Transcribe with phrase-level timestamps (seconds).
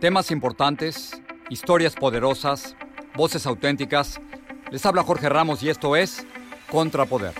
[0.00, 2.76] Temas importantes, historias poderosas,
[3.16, 4.20] voces auténticas.
[4.70, 6.24] Les habla Jorge Ramos y esto es
[6.70, 7.32] Contrapoder.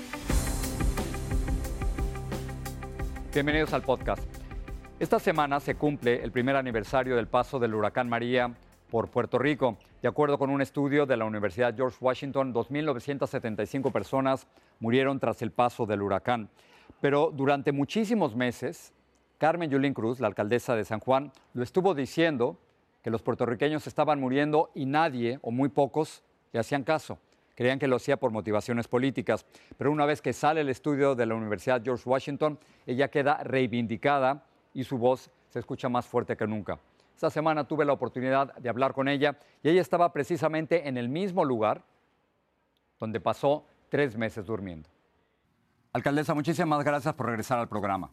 [3.32, 4.24] Bienvenidos al podcast.
[4.98, 8.52] Esta semana se cumple el primer aniversario del paso del huracán María
[8.90, 9.78] por Puerto Rico.
[10.02, 14.48] De acuerdo con un estudio de la Universidad George Washington, 2.975 personas
[14.80, 16.50] murieron tras el paso del huracán.
[17.00, 18.92] Pero durante muchísimos meses,
[19.38, 22.58] Carmen Yulín Cruz, la alcaldesa de San Juan, lo estuvo diciendo
[23.02, 27.18] que los puertorriqueños estaban muriendo y nadie o muy pocos le hacían caso.
[27.54, 29.46] Creían que lo hacía por motivaciones políticas.
[29.76, 34.44] Pero una vez que sale el estudio de la Universidad George Washington, ella queda reivindicada
[34.74, 36.78] y su voz se escucha más fuerte que nunca.
[37.14, 41.08] Esta semana tuve la oportunidad de hablar con ella y ella estaba precisamente en el
[41.08, 41.82] mismo lugar
[42.98, 44.88] donde pasó tres meses durmiendo.
[45.92, 48.10] Alcaldesa, muchísimas gracias por regresar al programa.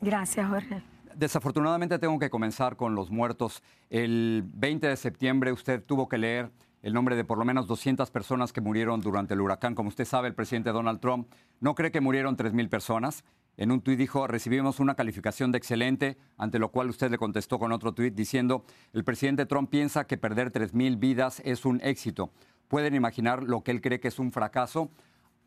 [0.00, 0.82] Gracias, Jorge.
[1.14, 3.62] Desafortunadamente tengo que comenzar con los muertos.
[3.90, 8.10] El 20 de septiembre usted tuvo que leer el nombre de por lo menos 200
[8.10, 9.74] personas que murieron durante el huracán.
[9.74, 11.28] Como usted sabe, el presidente Donald Trump
[11.60, 13.24] no cree que murieron 3.000 personas.
[13.56, 17.58] En un tuit dijo, recibimos una calificación de excelente, ante lo cual usted le contestó
[17.58, 22.30] con otro tuit diciendo, el presidente Trump piensa que perder 3.000 vidas es un éxito.
[22.68, 24.92] Pueden imaginar lo que él cree que es un fracaso.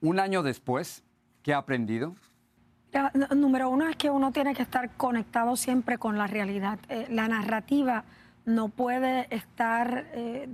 [0.02, 1.06] Un año después,
[1.42, 2.16] ¿qué ha aprendido?
[3.36, 6.80] Número uno es que uno tiene que estar conectado siempre con la realidad.
[6.90, 8.04] Eh, la narrativa
[8.46, 10.50] no puede estar eh,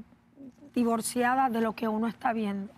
[0.75, 2.71] divorciada de lo que uno está viendo.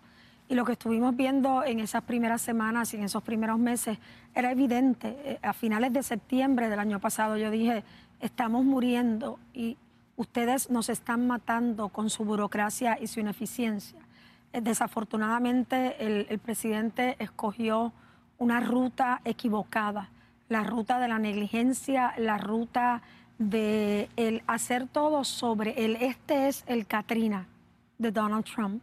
[0.47, 3.99] Y lo que estuvimos viendo en esas primeras semanas y en esos primeros meses
[4.33, 5.15] era evidente.
[5.23, 7.83] Eh, a finales de septiembre del año pasado yo dije,
[8.19, 9.77] estamos muriendo y
[10.15, 13.99] ustedes nos están matando con su burocracia y su ineficiencia.
[14.53, 17.93] Eh, desafortunadamente el, el presidente escogió
[18.39, 20.09] una ruta equivocada,
[20.47, 23.03] la ruta de la negligencia, la ruta
[23.37, 27.47] de el hacer todo sobre el este es el Katrina
[27.97, 28.81] de Donald Trump.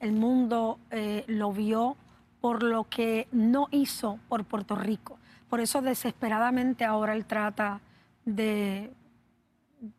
[0.00, 1.96] El mundo eh, lo vio
[2.40, 5.18] por lo que no hizo por Puerto Rico.
[5.48, 7.80] Por eso desesperadamente ahora él trata
[8.24, 8.92] de,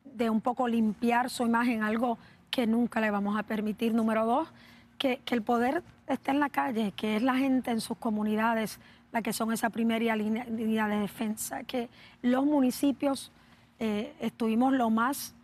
[0.03, 2.17] de un poco limpiar su imagen, algo
[2.49, 3.93] que nunca le vamos a permitir.
[3.93, 4.49] Número dos,
[5.03, 8.79] que, que el poder esté en la calle, que es la gente en sus comunidades
[9.11, 11.89] la que son esa primera línea, línea de defensa, que
[12.21, 13.31] los municipios
[13.79, 15.35] eh, estuvimos lo más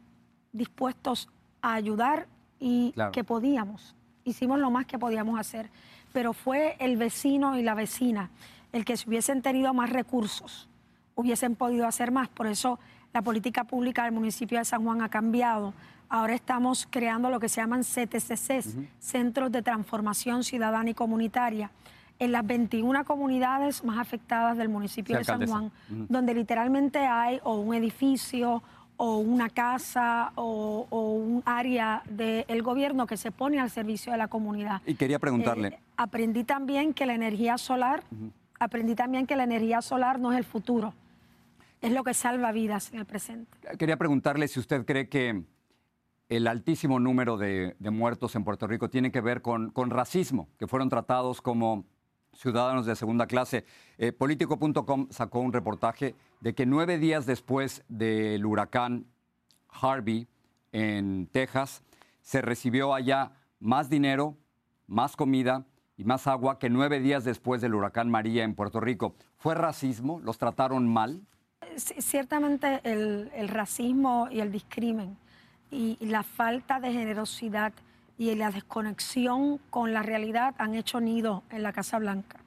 [0.53, 1.27] dispuestos
[1.61, 2.27] a ayudar
[2.59, 3.11] y Claro.
[3.11, 3.95] que podíamos.
[4.23, 5.69] Hicimos lo más que podíamos hacer.
[6.13, 8.29] Pero fue el vecino y la vecina
[8.71, 10.69] el que si hubiesen tenido más recursos,
[11.15, 12.29] hubiesen podido hacer más.
[12.29, 12.79] Por eso
[13.13, 15.73] la política pública del municipio de San Juan ha cambiado.
[16.09, 21.69] Ahora estamos creando lo que se llaman CTCCs, Centros de Transformación Ciudadana y Comunitaria,
[22.17, 25.47] en las 21 comunidades más afectadas del municipio Sí, de San.
[25.47, 25.71] Juan,
[26.09, 28.61] donde literalmente hay o un edificio
[28.97, 34.17] o una casa o, o un área del gobierno que se pone al servicio de
[34.17, 34.81] la comunidad.
[34.85, 38.03] Y quería preguntarle, Eh, aprendí también que la energía solar,
[38.59, 40.93] aprendí también que la energía solar no es el futuro,
[41.81, 43.49] es lo que salva vidas en el presente.
[43.77, 45.43] quería preguntarle si usted cree que
[46.29, 50.87] el altísimo número de, muertos en Puerto Rico tiene que ver con, racismo, que fueron
[50.87, 51.85] tratados como
[52.33, 53.65] ciudadanos de segunda clase.
[53.97, 59.07] Eh, Político.com sacó un reportaje de que nueve días después del huracán
[59.69, 60.27] Harvey
[60.71, 61.83] en Texas,
[62.21, 64.37] se recibió allá más dinero,
[64.87, 65.65] más comida
[65.97, 69.15] y más agua que nueve días después del huracán María en Puerto Rico.
[69.37, 70.19] ¿Fue racismo?
[70.23, 71.21] ¿Los trataron mal?
[71.75, 75.17] Ciertamente el, racismo y el discrimen
[75.71, 77.73] y, la falta de generosidad
[78.17, 82.39] y la desconexión con la realidad han hecho nido en la Casa Blanca.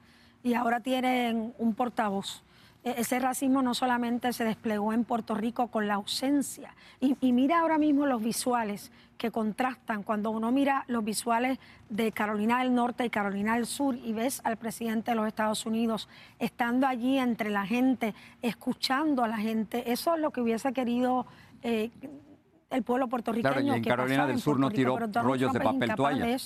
[0.43, 2.43] Y ahora tienen un portavoz
[2.83, 6.75] e-, ese racismo no solamente se desplegó en Puerto Rico con la ausencia.
[6.99, 10.03] Y, mira ahora mismo los visuales que contrastan.
[10.03, 11.59] Cuando uno mira los visuales
[11.89, 15.65] de Carolina del Norte y Carolina del Sur y ves al presidente de los Estados
[15.65, 16.09] Unidos
[16.39, 21.25] estando allí entre la gente, escuchando a la gente, eso es lo que hubiese querido
[21.61, 21.91] eh,
[22.73, 23.53] el pueblo puertorriqueño.
[23.53, 26.37] Claro, y en Carolina del Sur no tiró rollos de papel toalla.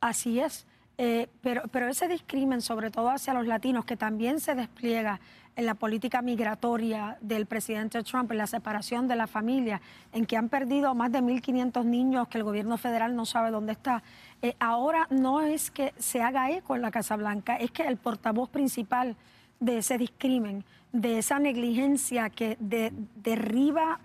[0.00, 0.66] Así es.
[0.98, 5.20] Eh, pero, pero ese discrimen, sobre todo hacia los latinos, que también se despliega
[5.56, 9.80] en la política migratoria del presidente Trump, en la separación de la familia,
[10.12, 13.72] en que han perdido más de 1.500 niños que el gobierno federal no sabe dónde
[13.72, 14.02] está.
[14.40, 17.96] Eh, ahora no es que se haga eco en la Casa Blanca, es que el
[17.96, 19.16] portavoz principal
[19.64, 24.00] de ese discrimen, de esa negligencia que derriba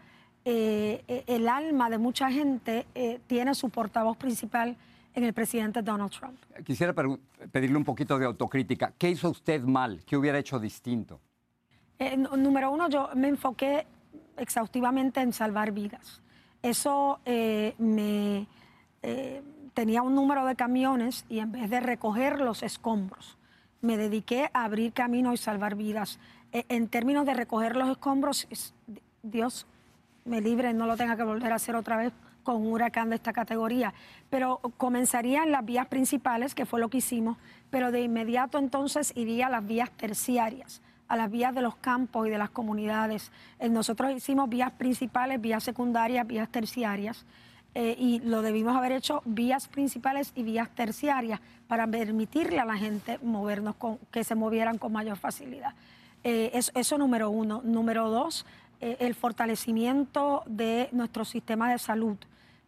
[0.45, 2.85] eh, el alma de mucha gente,
[3.27, 4.77] tiene su portavoz principal
[5.17, 6.37] en el presidente Donald Trump.
[6.63, 6.93] Quisiera
[7.51, 8.93] pedirle un poquito de autocrítica.
[8.97, 10.03] ¿Qué hizo usted mal?
[10.05, 11.19] ¿Qué hubiera hecho distinto?
[11.97, 13.87] Eh, número uno, yo me enfoqué
[14.37, 16.21] exhaustivamente en salvar vidas.
[16.61, 18.47] Eso eh, me
[19.01, 19.41] eh,
[19.73, 23.36] tenía un número de camiones y en vez de recoger los escombros,
[23.81, 26.19] me dediqué a abrir camino y salvar vidas.
[26.51, 28.47] en términos de recoger los escombros,
[29.21, 29.67] Dios
[30.25, 32.13] me libre, no lo tenga que volver a hacer otra vez
[32.43, 33.93] con un huracán de esta categoría.
[34.29, 37.37] Pero comenzaría en las vías principales, que fue lo que hicimos,
[37.69, 42.27] pero de inmediato entonces iría a las vías terciarias a las vías de los campos
[42.27, 43.31] y de las comunidades.
[43.59, 47.25] Eh, nosotros hicimos vías principales, vías secundarias, vías terciarias.
[47.79, 52.75] Eh, y lo debimos haber hecho vías principales y vías terciarias para permitirle a la
[52.75, 55.75] gente movernos, con, que se movieran con mayor facilidad.
[56.23, 57.61] Eh, eso, eso, número uno.
[57.63, 58.45] Número dos,
[58.79, 62.17] el fortalecimiento de nuestro sistema de salud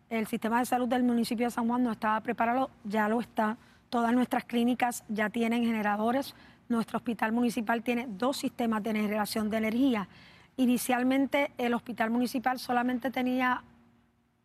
[0.09, 3.57] el sistema de salud del municipio de San Juan no estaba preparado, ya lo está.
[3.89, 6.33] Todas nuestras clínicas ya tienen generadores.
[6.67, 10.07] Nuestro hospital municipal tiene dos sistemas de generación de energía.
[10.57, 13.63] Inicialmente el hospital municipal solamente tenía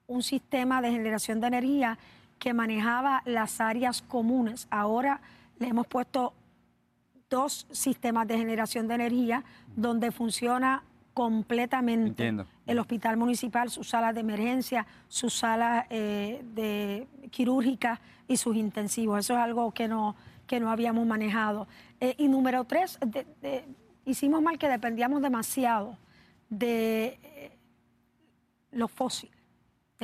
[0.06, 1.98] un sistema de generación de energía
[2.38, 4.66] que manejaba las áreas comunes.
[4.70, 5.20] Ahora
[5.58, 6.34] le hemos puesto
[7.30, 10.82] dos sistemas de generación de energía donde funciona
[11.14, 12.34] completamente
[12.66, 19.20] el hospital municipal, sus salas de emergencia, sus salas eh, de quirúrgicas y sus intensivos.
[19.20, 20.16] Eso es algo que no,
[20.46, 21.68] que no habíamos manejado.
[22.00, 22.98] Eh, y número tres,
[24.04, 25.96] hicimos mal que dependíamos demasiado
[26.50, 27.58] de eh,
[28.72, 29.33] los fósiles.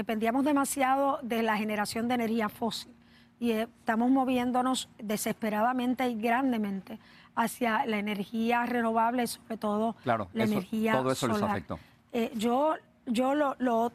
[0.00, 2.90] Dependíamos demasiado de la generación de energía fósil.
[3.38, 6.98] Y estamos moviéndonos desesperadamente y grandemente
[7.34, 11.42] hacia la energía renovable, sobre todo claro, la energía todo eso solar.
[11.42, 11.78] Les afectó.
[12.12, 13.92] Eh, yo yo lo, lo,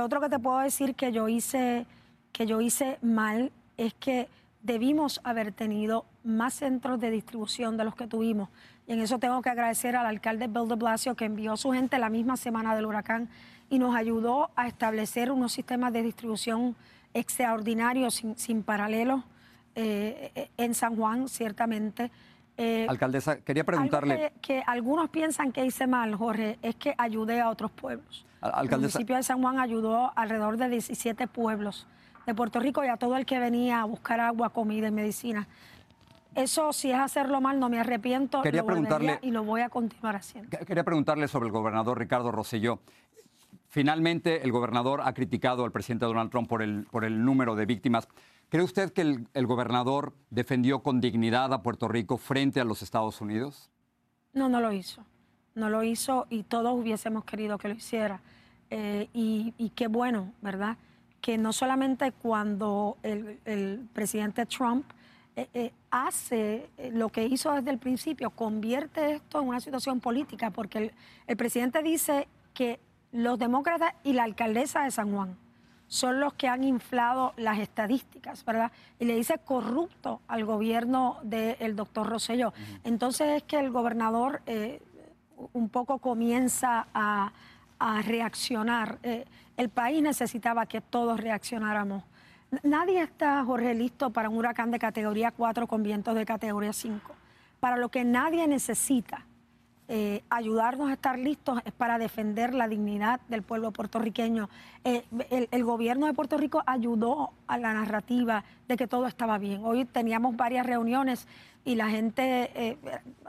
[0.00, 1.86] otro que te puedo decir que yo hice
[2.30, 4.28] que yo hice mal es que
[4.62, 8.48] debimos haber tenido más centros de distribución de los que tuvimos.
[8.86, 11.72] Y en eso tengo que agradecer al alcalde Bill de Blasio que envió a su
[11.72, 13.28] gente la misma semana del huracán
[13.70, 16.76] y nos ayudó a establecer unos sistemas de distribución
[17.14, 19.22] extraordinarios, sin, sin paralelos,
[19.74, 22.10] eh, en San Juan, ciertamente.
[22.56, 24.32] Eh, Alcaldesa, quería preguntarle...
[24.42, 28.26] que, algunos piensan que hice mal, Jorge, es que ayudé a otros pueblos.
[28.42, 31.86] El municipio de San Juan ayudó alrededor de 17 pueblos
[32.26, 35.46] de Puerto Rico y a todo el que venía a buscar agua, comida y medicina.
[36.34, 38.42] Eso, si es hacerlo mal, no me arrepiento.
[38.42, 40.50] Quería preguntarle, y lo voy a continuar haciendo.
[40.66, 42.80] Quería preguntarle sobre el gobernador Ricardo Rosselló.
[43.68, 47.66] Finalmente, el gobernador ha criticado al presidente Donald Trump por el, por el número de
[47.66, 48.08] víctimas.
[48.48, 53.20] ¿Cree usted que el, gobernador defendió con dignidad a Puerto Rico frente a los Estados
[53.20, 53.70] Unidos?
[54.32, 55.04] No, no lo hizo.
[55.54, 58.22] No lo hizo y todos hubiésemos querido que lo hiciera.
[58.70, 60.78] Eh, y, qué bueno, ¿verdad?
[61.20, 64.86] Que no solamente cuando el, presidente Trump
[65.36, 70.50] eh, eh, hace lo que hizo desde el principio, convierte esto en una situación política,
[70.50, 70.94] porque
[71.26, 72.80] el presidente dice que
[73.12, 75.36] los demócratas y la alcaldesa de San Juan,
[75.86, 78.70] son los que han inflado las estadísticas, ¿verdad?
[78.98, 82.52] Y le dice corrupto al gobierno del doctor Rosselló.
[82.84, 84.82] Entonces es que el gobernador eh,
[85.54, 87.32] un poco comienza a,
[88.04, 88.98] reaccionar.
[89.04, 89.24] Eh,
[89.56, 92.02] el país necesitaba que todos reaccionáramos
[92.62, 97.14] Nadie está, Jorge, listo para un huracán de categoría 4 con vientos de categoría 5.
[97.60, 99.26] Para lo que nadie necesita
[99.90, 104.50] eh, ayudarnos a estar listos es para defender la dignidad del pueblo puertorriqueño.
[104.84, 105.06] Eh,
[105.50, 109.62] el, gobierno de Puerto Rico ayudó a la narrativa de que todo estaba bien.
[109.64, 111.26] Hoy teníamos varias reuniones
[111.64, 112.76] y la gente eh,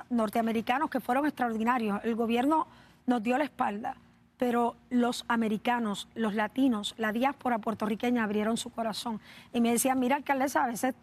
[0.10, 2.02] norteamericanos que fueron extraordinarios.
[2.04, 2.68] El gobierno
[3.08, 3.96] nos dio la espalda,
[4.36, 9.22] pero los americanos, los latinos, la diáspora puertorriqueña abrieron su corazón
[9.54, 10.94] y me decían, mira alcaldesa, a veces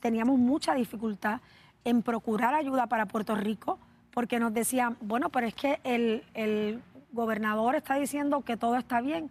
[0.00, 1.40] teníamos mucha dificultad
[1.84, 3.78] en procurar ayuda para Puerto Rico
[4.12, 9.30] porque nos decían, bueno, pero es que el, gobernador está diciendo que todo está bien,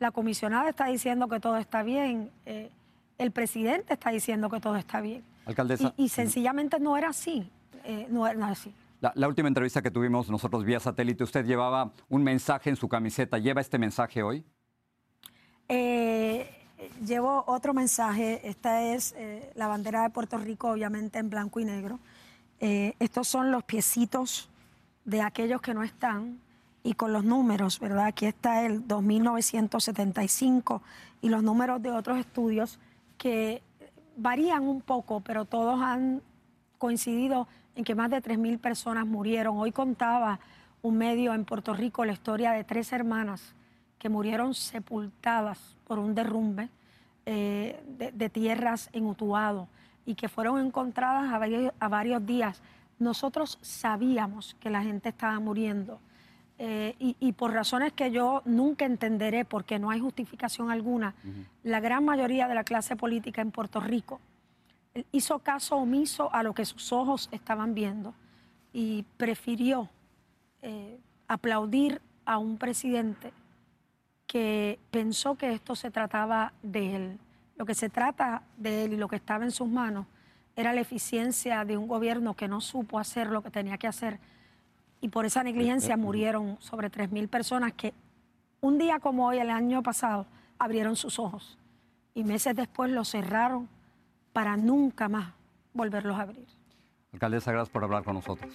[0.00, 2.70] la comisionada está diciendo que todo está bien, eh,
[3.18, 5.22] el presidente está diciendo que todo está bien.
[5.46, 5.94] Alcaldesa.
[5.96, 7.48] Y, sencillamente no era así,
[7.84, 8.74] eh, no era así.
[9.00, 13.38] La, última entrevista que tuvimos nosotros vía satélite, usted llevaba un mensaje en su camiseta.
[13.38, 14.44] ¿Lleva este mensaje hoy?
[15.68, 16.50] Eh,
[17.06, 18.40] llevo otro mensaje.
[18.42, 19.14] Esta es
[19.54, 22.00] la bandera de Puerto Rico, obviamente en blanco y negro.
[22.60, 24.50] Eh, estos son los piecitos
[25.06, 26.38] de aquellos que no están
[26.82, 28.06] y con los números, ¿verdad?
[28.06, 30.82] Aquí está el 2975
[31.22, 32.78] y los números de otros estudios
[33.16, 33.62] que
[34.16, 36.22] varían un poco, pero todos han
[36.78, 39.56] coincidido en que más de 3.000 personas murieron.
[39.58, 40.38] Hoy contaba
[40.82, 43.54] un medio en Puerto Rico la historia de tres hermanas
[43.98, 46.68] que murieron sepultadas por un derrumbe
[47.26, 49.68] eh, de, de, tierras en Utuado
[50.10, 52.62] y que fueron encontradas a varios, días,
[52.98, 56.00] nosotros sabíamos que la gente estaba muriendo.
[56.58, 61.14] Eh, y, por razones que yo nunca entenderé, porque no hay justificación alguna,
[61.62, 64.20] la gran mayoría de la clase política en Puerto Rico
[65.12, 68.12] hizo caso omiso a lo que sus ojos estaban viendo
[68.72, 69.88] y prefirió
[70.60, 70.98] eh,
[71.28, 73.32] aplaudir a un presidente
[74.26, 77.18] que pensó que esto se trataba de él.
[77.60, 80.06] Lo que se trata de él y lo que estaba en sus manos
[80.56, 84.18] era la eficiencia de un gobierno que no supo hacer lo que tenía que hacer.
[85.02, 87.92] Y por esa negligencia murieron sobre 3.000 personas que
[88.62, 90.24] un día como hoy, el año pasado,
[90.58, 91.58] abrieron sus ojos.
[92.14, 93.68] Y meses después los cerraron
[94.32, 95.34] para nunca más
[95.74, 96.46] volverlos a abrir.
[97.12, 98.54] Alcaldesa, gracias por hablar con nosotros.